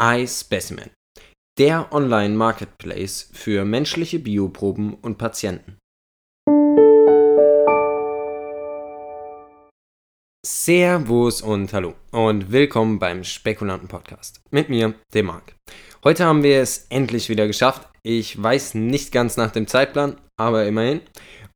iSpecimen, 0.00 0.90
der 1.58 1.92
Online-Marketplace 1.92 3.30
für 3.32 3.64
menschliche 3.64 4.20
Bioproben 4.20 4.94
und 4.94 5.18
Patienten. 5.18 5.76
Servus 10.46 11.42
und 11.42 11.72
hallo 11.72 11.94
und 12.12 12.52
willkommen 12.52 13.00
beim 13.00 13.24
Spekulanten 13.24 13.88
Podcast 13.88 14.40
mit 14.52 14.68
mir, 14.68 14.94
dem 15.14 15.26
Marc. 15.26 15.56
Heute 16.04 16.26
haben 16.26 16.44
wir 16.44 16.62
es 16.62 16.86
endlich 16.90 17.28
wieder 17.28 17.48
geschafft. 17.48 17.88
Ich 18.04 18.40
weiß 18.40 18.74
nicht 18.74 19.10
ganz 19.10 19.36
nach 19.36 19.50
dem 19.50 19.66
Zeitplan, 19.66 20.16
aber 20.38 20.64
immerhin, 20.64 21.00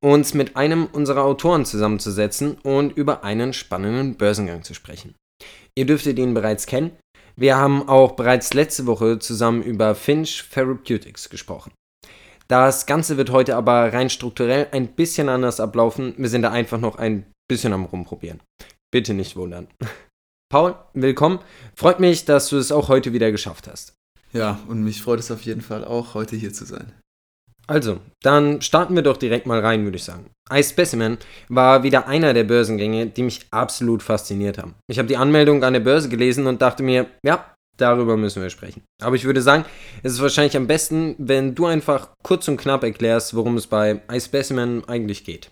uns 0.00 0.34
mit 0.34 0.56
einem 0.56 0.86
unserer 0.86 1.22
Autoren 1.22 1.64
zusammenzusetzen 1.64 2.58
und 2.58 2.96
über 2.96 3.22
einen 3.22 3.52
spannenden 3.52 4.16
Börsengang 4.16 4.64
zu 4.64 4.74
sprechen. 4.74 5.14
Ihr 5.76 5.86
dürftet 5.86 6.18
ihn 6.18 6.34
bereits 6.34 6.66
kennen. 6.66 6.98
Wir 7.36 7.56
haben 7.56 7.88
auch 7.88 8.12
bereits 8.12 8.52
letzte 8.52 8.86
Woche 8.86 9.18
zusammen 9.18 9.62
über 9.62 9.94
Finch 9.94 10.48
Therapeutics 10.52 11.30
gesprochen. 11.30 11.72
Das 12.48 12.84
Ganze 12.84 13.16
wird 13.16 13.30
heute 13.30 13.56
aber 13.56 13.92
rein 13.92 14.10
strukturell 14.10 14.68
ein 14.72 14.88
bisschen 14.88 15.28
anders 15.28 15.58
ablaufen. 15.58 16.14
Wir 16.18 16.28
sind 16.28 16.42
da 16.42 16.50
einfach 16.50 16.78
noch 16.78 16.96
ein 16.96 17.24
bisschen 17.48 17.72
am 17.72 17.86
Rumprobieren. 17.86 18.42
Bitte 18.90 19.14
nicht 19.14 19.36
wundern. 19.36 19.68
Paul, 20.52 20.74
willkommen. 20.92 21.38
Freut 21.74 21.98
mich, 21.98 22.26
dass 22.26 22.50
du 22.50 22.58
es 22.58 22.70
auch 22.70 22.88
heute 22.88 23.14
wieder 23.14 23.32
geschafft 23.32 23.68
hast. 23.68 23.94
Ja, 24.34 24.60
und 24.68 24.82
mich 24.82 25.00
freut 25.00 25.20
es 25.20 25.30
auf 25.30 25.42
jeden 25.42 25.62
Fall 25.62 25.84
auch, 25.84 26.12
heute 26.12 26.36
hier 26.36 26.52
zu 26.52 26.66
sein. 26.66 26.92
Also, 27.66 28.00
dann 28.22 28.60
starten 28.60 28.94
wir 28.94 29.02
doch 29.02 29.16
direkt 29.16 29.46
mal 29.46 29.60
rein, 29.60 29.84
würde 29.84 29.96
ich 29.96 30.04
sagen. 30.04 30.30
iSpecimen 30.50 31.18
war 31.48 31.82
wieder 31.82 32.08
einer 32.08 32.34
der 32.34 32.44
Börsengänge, 32.44 33.06
die 33.06 33.22
mich 33.22 33.46
absolut 33.50 34.02
fasziniert 34.02 34.58
haben. 34.58 34.74
Ich 34.88 34.98
habe 34.98 35.08
die 35.08 35.16
Anmeldung 35.16 35.62
an 35.64 35.72
der 35.72 35.80
Börse 35.80 36.08
gelesen 36.08 36.46
und 36.46 36.60
dachte 36.60 36.82
mir, 36.82 37.06
ja, 37.24 37.54
darüber 37.76 38.16
müssen 38.16 38.42
wir 38.42 38.50
sprechen. 38.50 38.82
Aber 39.00 39.16
ich 39.16 39.24
würde 39.24 39.42
sagen, 39.42 39.64
es 40.02 40.12
ist 40.12 40.20
wahrscheinlich 40.20 40.56
am 40.56 40.66
besten, 40.66 41.14
wenn 41.18 41.54
du 41.54 41.66
einfach 41.66 42.10
kurz 42.22 42.48
und 42.48 42.56
knapp 42.56 42.82
erklärst, 42.82 43.34
worum 43.34 43.56
es 43.56 43.66
bei 43.66 44.02
iSpecimen 44.10 44.86
eigentlich 44.88 45.24
geht. 45.24 45.50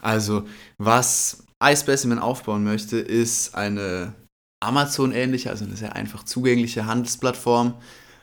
Also, 0.00 0.44
was 0.78 1.44
iSpecimen 1.62 2.18
aufbauen 2.18 2.64
möchte, 2.64 2.98
ist 2.98 3.54
eine 3.54 4.14
Amazon-ähnliche, 4.60 5.50
also 5.50 5.64
eine 5.64 5.76
sehr 5.76 5.94
einfach 5.94 6.24
zugängliche 6.24 6.86
Handelsplattform, 6.86 7.74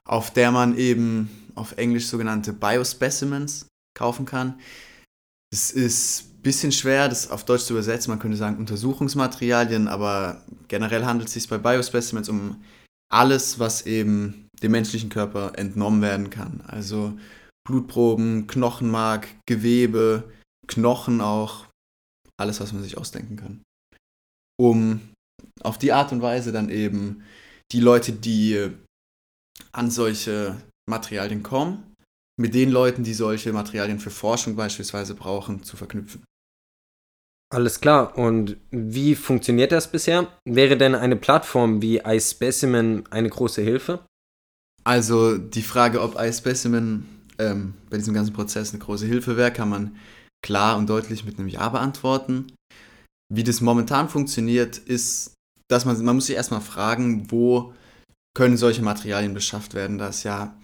auf 0.05 0.31
der 0.31 0.51
man 0.51 0.77
eben 0.77 1.29
auf 1.57 1.77
Englisch 1.77 2.07
sogenannte 2.07 2.53
Biospecimens 2.53 3.67
kaufen 3.97 4.25
kann. 4.25 4.59
Es 5.51 5.71
ist 5.71 6.25
ein 6.29 6.41
bisschen 6.41 6.71
schwer, 6.71 7.09
das 7.09 7.31
auf 7.31 7.45
Deutsch 7.45 7.63
zu 7.63 7.73
übersetzen. 7.73 8.11
Man 8.11 8.19
könnte 8.19 8.37
sagen 8.37 8.57
Untersuchungsmaterialien, 8.57 9.87
aber 9.87 10.43
generell 10.67 11.05
handelt 11.05 11.27
es 11.27 11.33
sich 11.33 11.47
bei 11.47 11.57
Biospecimens 11.57 12.29
um 12.29 12.63
alles, 13.09 13.59
was 13.59 13.85
eben 13.85 14.47
dem 14.61 14.71
menschlichen 14.71 15.09
Körper 15.09 15.53
entnommen 15.55 16.01
werden 16.01 16.29
kann. 16.29 16.61
Also 16.67 17.17
Blutproben, 17.67 18.47
Knochenmark, 18.47 19.27
Gewebe, 19.45 20.31
Knochen 20.67 21.21
auch, 21.21 21.65
alles, 22.39 22.59
was 22.59 22.73
man 22.73 22.83
sich 22.83 22.97
ausdenken 22.97 23.37
kann. 23.37 23.61
Um 24.59 25.01
auf 25.61 25.77
die 25.77 25.91
Art 25.91 26.11
und 26.11 26.21
Weise 26.21 26.51
dann 26.51 26.69
eben 26.69 27.23
die 27.71 27.79
Leute, 27.79 28.11
die 28.11 28.69
an 29.71 29.91
solche 29.91 30.55
Materialien 30.89 31.43
kommen, 31.43 31.93
mit 32.39 32.53
den 32.53 32.71
Leuten, 32.71 33.03
die 33.03 33.13
solche 33.13 33.51
Materialien 33.53 33.99
für 33.99 34.09
Forschung 34.09 34.55
beispielsweise 34.55 35.15
brauchen, 35.15 35.63
zu 35.63 35.75
verknüpfen. 35.75 36.23
Alles 37.49 37.79
klar. 37.79 38.17
Und 38.17 38.57
wie 38.71 39.15
funktioniert 39.15 39.71
das 39.71 39.91
bisher? 39.91 40.27
Wäre 40.45 40.77
denn 40.77 40.95
eine 40.95 41.15
Plattform 41.15 41.81
wie 41.81 41.99
iSpecimen 41.99 43.05
eine 43.09 43.29
große 43.29 43.61
Hilfe? 43.61 44.05
Also 44.83 45.37
die 45.37 45.61
Frage, 45.61 46.01
ob 46.01 46.19
iSpecimen 46.19 47.05
ähm, 47.39 47.73
bei 47.89 47.97
diesem 47.97 48.13
ganzen 48.13 48.33
Prozess 48.33 48.71
eine 48.71 48.83
große 48.83 49.05
Hilfe 49.05 49.37
wäre, 49.37 49.51
kann 49.51 49.69
man 49.69 49.97
klar 50.45 50.77
und 50.77 50.89
deutlich 50.89 51.25
mit 51.25 51.39
einem 51.39 51.47
Ja 51.47 51.69
beantworten. 51.69 52.53
Wie 53.33 53.43
das 53.43 53.61
momentan 53.61 54.09
funktioniert, 54.09 54.77
ist, 54.77 55.33
dass 55.69 55.85
man, 55.85 56.01
man 56.03 56.15
muss 56.15 56.27
sich 56.27 56.35
erstmal 56.35 56.61
fragen, 56.61 57.31
wo 57.31 57.73
können 58.35 58.55
solche 58.55 58.81
Materialien 58.81 59.33
beschafft 59.33 59.73
werden, 59.73 59.97
da 59.97 60.09
es 60.09 60.23
ja 60.23 60.55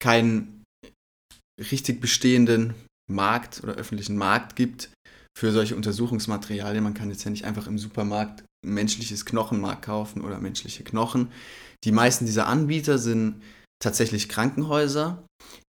keinen 0.00 0.64
richtig 1.58 2.00
bestehenden 2.00 2.74
Markt 3.10 3.62
oder 3.62 3.74
öffentlichen 3.74 4.16
Markt 4.16 4.56
gibt 4.56 4.90
für 5.36 5.52
solche 5.52 5.76
Untersuchungsmaterialien. 5.76 6.84
Man 6.84 6.94
kann 6.94 7.10
jetzt 7.10 7.24
ja 7.24 7.30
nicht 7.30 7.44
einfach 7.44 7.66
im 7.66 7.78
Supermarkt 7.78 8.44
menschliches 8.66 9.24
Knochenmark 9.24 9.82
kaufen 9.82 10.22
oder 10.22 10.38
menschliche 10.38 10.84
Knochen. 10.84 11.30
Die 11.84 11.92
meisten 11.92 12.26
dieser 12.26 12.46
Anbieter 12.46 12.98
sind 12.98 13.42
tatsächlich 13.80 14.28
Krankenhäuser, 14.28 15.24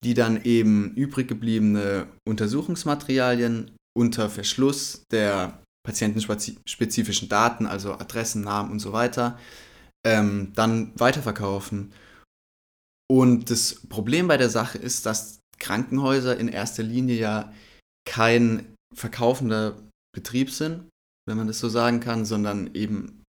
die 0.05 0.15
dann 0.15 0.43
eben 0.43 0.95
übrig 0.95 1.28
gebliebene 1.28 2.06
Untersuchungsmaterialien 2.27 3.72
unter 3.97 4.31
Verschluss 4.31 5.03
der 5.12 5.62
patientenspezifischen 5.87 7.28
Daten, 7.28 7.66
also 7.66 7.93
Adressen, 7.95 8.43
Namen 8.43 8.71
und 8.71 8.78
so 8.78 8.93
weiter, 8.93 9.39
ähm, 10.06 10.53
dann 10.55 10.93
weiterverkaufen 10.99 11.93
und 13.11 13.51
das 13.51 13.87
Problem 13.89 14.29
bei 14.29 14.37
der 14.37 14.51
Sache 14.51 14.79
ist, 14.79 15.07
dass 15.07 15.41
Krankenhäuser 15.59 16.39
in 16.39 16.49
erster 16.49 16.83
Linie 16.83 17.17
ja 17.17 17.53
kein 18.07 18.75
verkaufender 18.95 19.77
Betrieb 20.15 20.51
sind, 20.51 20.89
wenn 21.27 21.37
man 21.37 21.47
das 21.47 21.59
so 21.59 21.69
sagen 21.69 22.01
kann, 22.01 22.25
sondern 22.25 22.75
eben 22.75 23.23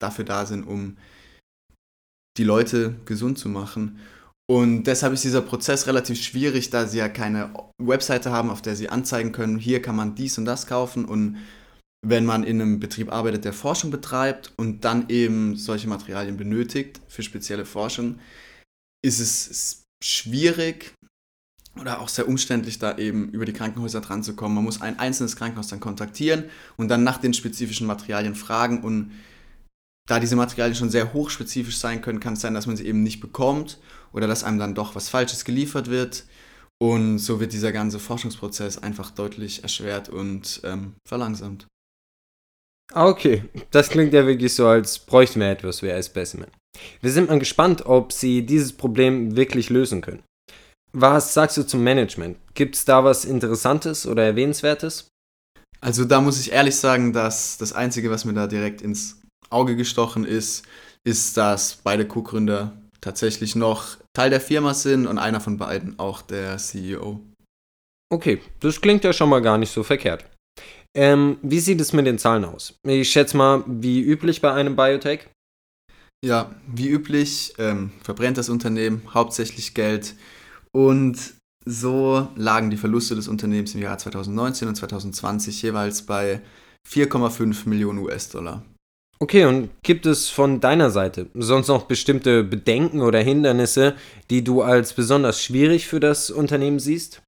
dafür 0.00 0.24
da 0.24 0.46
sind, 0.46 0.64
um 0.64 0.96
die 2.38 2.44
Leute 2.44 2.96
gesund 3.04 3.38
zu 3.38 3.48
machen. 3.48 3.98
Und 4.50 4.84
deshalb 4.84 5.12
ist 5.12 5.24
dieser 5.24 5.42
Prozess 5.42 5.86
relativ 5.86 6.20
schwierig, 6.20 6.70
da 6.70 6.86
sie 6.86 6.98
ja 6.98 7.08
keine 7.08 7.54
Webseite 7.78 8.30
haben, 8.30 8.50
auf 8.50 8.62
der 8.62 8.76
sie 8.76 8.88
anzeigen 8.88 9.32
können, 9.32 9.58
hier 9.58 9.80
kann 9.80 9.96
man 9.96 10.14
dies 10.14 10.38
und 10.38 10.44
das 10.44 10.66
kaufen. 10.66 11.04
Und 11.04 11.38
wenn 12.04 12.26
man 12.26 12.42
in 12.42 12.60
einem 12.60 12.80
Betrieb 12.80 13.12
arbeitet, 13.12 13.44
der 13.44 13.52
Forschung 13.52 13.90
betreibt 13.90 14.52
und 14.56 14.84
dann 14.84 15.08
eben 15.08 15.56
solche 15.56 15.88
Materialien 15.88 16.36
benötigt 16.36 17.00
für 17.08 17.22
spezielle 17.22 17.64
Forschung, 17.64 18.18
ist 19.02 19.18
es 19.18 19.82
schwierig 20.02 20.94
oder 21.80 22.00
auch 22.00 22.08
sehr 22.08 22.28
umständlich, 22.28 22.78
da 22.78 22.98
eben 22.98 23.30
über 23.30 23.44
die 23.44 23.52
Krankenhäuser 23.52 24.00
dran 24.00 24.22
zu 24.22 24.34
kommen. 24.34 24.54
Man 24.54 24.64
muss 24.64 24.80
ein 24.80 24.98
einzelnes 24.98 25.36
Krankenhaus 25.36 25.68
dann 25.68 25.80
kontaktieren 25.80 26.44
und 26.76 26.88
dann 26.88 27.04
nach 27.04 27.18
den 27.18 27.34
spezifischen 27.34 27.86
Materialien 27.86 28.34
fragen. 28.34 28.82
Und 28.82 29.12
da 30.06 30.20
diese 30.20 30.36
Materialien 30.36 30.76
schon 30.76 30.90
sehr 30.90 31.12
hochspezifisch 31.12 31.78
sein 31.78 32.02
können, 32.02 32.20
kann 32.20 32.34
es 32.34 32.40
sein, 32.40 32.54
dass 32.54 32.66
man 32.66 32.76
sie 32.76 32.86
eben 32.86 33.02
nicht 33.02 33.20
bekommt 33.20 33.78
oder 34.12 34.26
dass 34.26 34.44
einem 34.44 34.58
dann 34.58 34.74
doch 34.74 34.94
was 34.94 35.08
Falsches 35.08 35.44
geliefert 35.44 35.88
wird. 35.88 36.24
Und 36.78 37.18
so 37.18 37.40
wird 37.40 37.52
dieser 37.52 37.72
ganze 37.72 38.00
Forschungsprozess 38.00 38.78
einfach 38.78 39.10
deutlich 39.10 39.62
erschwert 39.62 40.08
und 40.08 40.60
ähm, 40.64 40.94
verlangsamt. 41.06 41.66
Ah, 42.92 43.06
okay, 43.06 43.44
das 43.70 43.88
klingt 43.88 44.12
ja 44.12 44.26
wirklich 44.26 44.54
so, 44.54 44.66
als 44.66 44.98
bräuchten 44.98 45.40
wir 45.40 45.48
etwas 45.48 45.82
wie 45.82 45.90
ein 45.90 46.02
Specimen. 46.02 46.48
Wir 47.00 47.10
sind 47.10 47.28
mal 47.28 47.38
gespannt, 47.38 47.86
ob 47.86 48.12
sie 48.12 48.44
dieses 48.46 48.72
Problem 48.72 49.36
wirklich 49.36 49.70
lösen 49.70 50.00
können. 50.00 50.22
Was 50.92 51.34
sagst 51.34 51.56
du 51.56 51.62
zum 51.62 51.82
Management? 51.82 52.36
Gibt 52.54 52.76
es 52.76 52.84
da 52.84 53.02
was 53.04 53.24
Interessantes 53.24 54.06
oder 54.06 54.24
Erwähnenswertes? 54.24 55.08
Also 55.80 56.04
da 56.04 56.20
muss 56.20 56.40
ich 56.40 56.52
ehrlich 56.52 56.76
sagen, 56.76 57.12
dass 57.12 57.58
das 57.58 57.72
Einzige, 57.72 58.10
was 58.10 58.24
mir 58.24 58.34
da 58.34 58.46
direkt 58.46 58.82
ins 58.82 59.20
Auge 59.50 59.74
gestochen 59.74 60.24
ist, 60.24 60.64
ist, 61.04 61.36
dass 61.36 61.76
beide 61.76 62.06
Co-Gründer 62.06 62.72
tatsächlich 63.00 63.56
noch 63.56 63.96
Teil 64.14 64.30
der 64.30 64.40
Firma 64.40 64.74
sind 64.74 65.06
und 65.06 65.18
einer 65.18 65.40
von 65.40 65.58
beiden 65.58 65.98
auch 65.98 66.22
der 66.22 66.58
CEO. 66.58 67.20
Okay, 68.12 68.40
das 68.60 68.80
klingt 68.80 69.04
ja 69.04 69.12
schon 69.12 69.30
mal 69.30 69.42
gar 69.42 69.58
nicht 69.58 69.72
so 69.72 69.82
verkehrt. 69.82 70.24
Ähm, 70.94 71.38
wie 71.42 71.60
sieht 71.60 71.80
es 71.80 71.92
mit 71.92 72.06
den 72.06 72.18
Zahlen 72.18 72.44
aus? 72.44 72.74
Ich 72.86 73.10
schätze 73.10 73.36
mal, 73.36 73.64
wie 73.66 74.02
üblich 74.02 74.40
bei 74.40 74.52
einem 74.52 74.76
Biotech. 74.76 75.28
Ja, 76.24 76.54
wie 76.66 76.88
üblich 76.88 77.54
ähm, 77.58 77.90
verbrennt 78.02 78.38
das 78.38 78.48
Unternehmen 78.48 79.02
hauptsächlich 79.12 79.74
Geld 79.74 80.14
und 80.70 81.18
so 81.64 82.28
lagen 82.36 82.70
die 82.70 82.76
Verluste 82.76 83.14
des 83.14 83.28
Unternehmens 83.28 83.74
im 83.74 83.82
Jahr 83.82 83.98
2019 83.98 84.68
und 84.68 84.74
2020 84.76 85.62
jeweils 85.62 86.02
bei 86.02 86.40
4,5 86.88 87.68
Millionen 87.68 87.98
US-Dollar. 87.98 88.64
Okay, 89.20 89.44
und 89.44 89.70
gibt 89.84 90.06
es 90.06 90.28
von 90.28 90.60
deiner 90.60 90.90
Seite 90.90 91.28
sonst 91.34 91.68
noch 91.68 91.84
bestimmte 91.84 92.42
Bedenken 92.42 93.02
oder 93.02 93.20
Hindernisse, 93.20 93.94
die 94.30 94.42
du 94.42 94.62
als 94.62 94.94
besonders 94.94 95.42
schwierig 95.42 95.86
für 95.86 96.00
das 96.00 96.30
Unternehmen 96.30 96.80
siehst? 96.80 97.22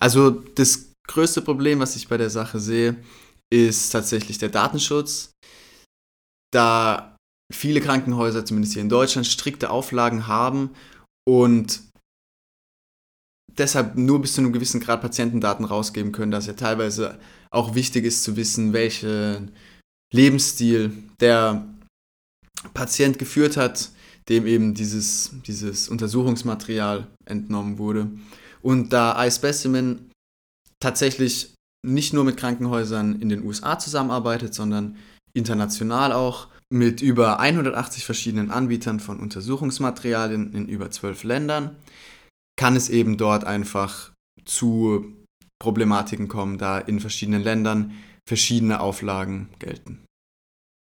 Also 0.00 0.30
das 0.30 0.92
größte 1.08 1.42
Problem, 1.42 1.80
was 1.80 1.96
ich 1.96 2.08
bei 2.08 2.16
der 2.16 2.30
Sache 2.30 2.60
sehe, 2.60 2.96
ist 3.52 3.90
tatsächlich 3.90 4.38
der 4.38 4.50
Datenschutz. 4.50 5.32
Da 6.52 7.13
viele 7.54 7.80
Krankenhäuser, 7.80 8.44
zumindest 8.44 8.74
hier 8.74 8.82
in 8.82 8.88
Deutschland, 8.88 9.26
strikte 9.26 9.70
Auflagen 9.70 10.26
haben 10.26 10.70
und 11.28 11.82
deshalb 13.58 13.96
nur 13.96 14.20
bis 14.20 14.34
zu 14.34 14.40
einem 14.40 14.52
gewissen 14.52 14.80
Grad 14.80 15.00
Patientendaten 15.00 15.64
rausgeben 15.64 16.12
können, 16.12 16.32
dass 16.32 16.46
ja 16.46 16.54
teilweise 16.54 17.18
auch 17.50 17.74
wichtig 17.74 18.04
ist 18.04 18.24
zu 18.24 18.36
wissen, 18.36 18.72
welchen 18.72 19.52
Lebensstil 20.12 20.92
der 21.20 21.66
Patient 22.72 23.18
geführt 23.18 23.56
hat, 23.56 23.90
dem 24.28 24.46
eben 24.46 24.74
dieses, 24.74 25.30
dieses 25.46 25.88
Untersuchungsmaterial 25.88 27.06
entnommen 27.26 27.78
wurde. 27.78 28.10
Und 28.62 28.92
da 28.92 29.24
iSpecimen 29.24 30.10
tatsächlich 30.80 31.54
nicht 31.86 32.14
nur 32.14 32.24
mit 32.24 32.38
Krankenhäusern 32.38 33.20
in 33.20 33.28
den 33.28 33.44
USA 33.44 33.78
zusammenarbeitet, 33.78 34.54
sondern 34.54 34.96
international 35.34 36.12
auch 36.12 36.48
mit 36.72 37.02
über 37.02 37.40
180 37.40 38.04
verschiedenen 38.04 38.50
Anbietern 38.50 39.00
von 39.00 39.20
Untersuchungsmaterialien 39.20 40.52
in 40.52 40.68
über 40.68 40.90
zwölf 40.90 41.24
Ländern, 41.24 41.76
kann 42.56 42.76
es 42.76 42.88
eben 42.88 43.16
dort 43.16 43.44
einfach 43.44 44.12
zu 44.44 45.16
Problematiken 45.60 46.28
kommen, 46.28 46.58
da 46.58 46.78
in 46.78 47.00
verschiedenen 47.00 47.42
Ländern 47.42 47.92
verschiedene 48.28 48.80
Auflagen 48.80 49.48
gelten. 49.58 50.04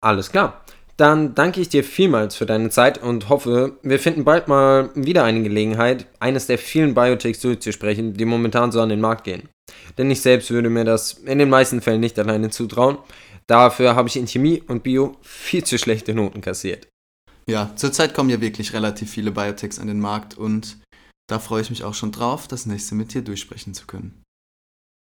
Alles 0.03 0.31
klar. 0.31 0.65
Dann 0.97 1.35
danke 1.35 1.61
ich 1.61 1.69
dir 1.69 1.85
vielmals 1.85 2.37
für 2.37 2.47
deine 2.47 2.71
Zeit 2.71 3.03
und 3.03 3.29
hoffe, 3.29 3.79
wir 3.83 3.99
finden 3.99 4.25
bald 4.25 4.49
mal 4.49 4.91
wieder 4.95 5.25
eine 5.25 5.43
Gelegenheit, 5.43 6.07
eines 6.21 6.47
der 6.47 6.57
vielen 6.57 6.95
Biotechs 6.95 7.41
durchzusprechen, 7.41 8.15
die 8.15 8.25
momentan 8.25 8.73
so 8.73 8.81
an 8.81 8.89
den 8.89 9.01
Markt 9.01 9.25
gehen. 9.25 9.49
Denn 9.99 10.11
ich 10.11 10.21
selbst 10.21 10.51
würde 10.51 10.71
mir 10.71 10.85
das 10.85 11.15
in 11.15 11.39
den 11.39 11.49
meisten 11.49 11.81
Fällen 11.81 12.01
nicht 12.01 12.19
alleine 12.19 12.51
zutrauen. 12.51 12.99
Dafür 13.47 13.95
habe 13.95 14.09
ich 14.09 14.17
in 14.17 14.27
Chemie 14.27 14.63
und 14.67 14.83
Bio 14.83 15.17
viel 15.23 15.65
zu 15.65 15.79
schlechte 15.79 16.15
Noten 16.15 16.41
kassiert. 16.41 16.89
Ja, 17.49 17.73
zurzeit 17.77 18.13
kommen 18.13 18.31
ja 18.31 18.41
wirklich 18.41 18.73
relativ 18.73 19.11
viele 19.11 19.31
Biotechs 19.31 19.79
an 19.79 19.87
den 19.87 20.01
Markt 20.01 20.37
und 20.37 20.79
da 21.29 21.39
freue 21.39 21.63
ich 21.63 21.71
mich 21.71 21.85
auch 21.85 21.95
schon 21.95 22.13
drauf, 22.13 22.49
das 22.49 22.67
nächste 22.67 22.95
mit 22.95 23.15
dir 23.15 23.23
durchsprechen 23.23 23.73
zu 23.73 23.87
können. 23.87 24.23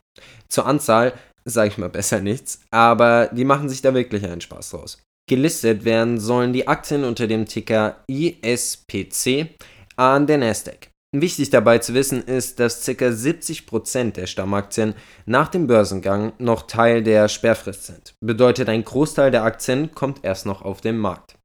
Zur 0.50 0.66
Anzahl 0.66 1.14
sage 1.46 1.70
ich 1.70 1.78
mal 1.78 1.90
besser 1.90 2.20
nichts, 2.20 2.60
aber 2.72 3.28
die 3.28 3.46
machen 3.46 3.70
sich 3.70 3.82
da 3.82 3.94
wirklich 3.94 4.26
einen 4.26 4.42
Spaß 4.42 4.72
draus. 4.72 4.98
Gelistet 5.30 5.86
werden 5.86 6.20
sollen 6.20 6.54
die 6.54 6.68
Aktien 6.68 7.04
unter 7.04 7.28
dem 7.28 7.46
Ticker 7.46 8.04
ISPC 8.08 9.50
an 9.96 10.26
der 10.26 10.40
Nasdaq. 10.40 10.90
Wichtig 11.16 11.52
dabei 11.52 11.78
zu 11.78 11.94
wissen 11.94 12.24
ist, 12.24 12.60
dass 12.60 12.84
ca. 12.84 12.92
70% 12.92 14.14
der 14.14 14.26
Stammaktien 14.26 14.96
nach 15.28 15.50
dem 15.50 15.68
Börsengang 15.68 16.34
noch 16.40 16.64
Teil 16.64 17.04
der 17.04 17.28
Sperrfrist 17.28 17.86
sind. 17.86 18.14
Bedeutet, 18.26 18.70
ein 18.70 18.84
Großteil 18.84 19.30
der 19.30 19.44
Aktien 19.44 19.92
kommt 19.94 20.24
erst 20.26 20.48
noch 20.48 20.64
auf 20.64 20.81
den 20.81 20.98
Markt. 20.98 21.36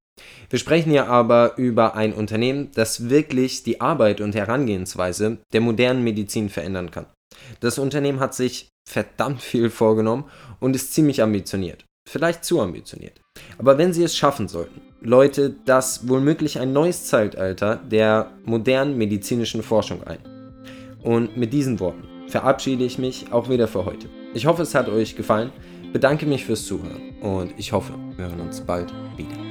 Wir 0.48 0.58
sprechen 0.58 0.90
hier 0.90 1.08
aber 1.08 1.58
über 1.58 1.94
ein 1.94 2.14
Unternehmen, 2.14 2.70
das 2.74 3.10
wirklich 3.10 3.64
die 3.64 3.82
Arbeit 3.82 4.22
und 4.22 4.34
Herangehensweise 4.34 5.38
der 5.52 5.60
modernen 5.60 6.02
Medizin 6.02 6.48
verändern 6.48 6.90
kann. 6.90 7.06
Das 7.60 7.78
Unternehmen 7.78 8.20
hat 8.20 8.34
sich 8.34 8.68
verdammt 8.88 9.42
viel 9.42 9.68
vorgenommen 9.68 10.24
und 10.58 10.74
ist 10.74 10.94
ziemlich 10.94 11.20
ambitioniert. 11.20 11.84
Vielleicht 12.08 12.44
zu 12.46 12.62
ambitioniert. 12.62 13.23
Aber 13.58 13.78
wenn 13.78 13.92
sie 13.92 14.02
es 14.02 14.16
schaffen 14.16 14.48
sollten, 14.48 14.80
läutet 15.00 15.56
das 15.66 16.08
womöglich 16.08 16.58
ein 16.58 16.72
neues 16.72 17.04
Zeitalter 17.06 17.76
der 17.76 18.30
modernen 18.44 18.96
medizinischen 18.96 19.62
Forschung 19.62 20.02
ein. 20.04 20.18
Und 21.02 21.36
mit 21.36 21.52
diesen 21.52 21.78
Worten 21.80 22.04
verabschiede 22.28 22.84
ich 22.84 22.98
mich 22.98 23.32
auch 23.32 23.48
wieder 23.48 23.68
für 23.68 23.84
heute. 23.84 24.08
Ich 24.32 24.46
hoffe, 24.46 24.62
es 24.62 24.74
hat 24.74 24.88
euch 24.88 25.14
gefallen, 25.14 25.52
bedanke 25.92 26.26
mich 26.26 26.44
fürs 26.44 26.66
Zuhören 26.66 27.10
und 27.20 27.52
ich 27.58 27.72
hoffe, 27.72 27.92
wir 28.16 28.26
hören 28.26 28.40
uns 28.40 28.60
bald 28.60 28.92
wieder. 29.16 29.43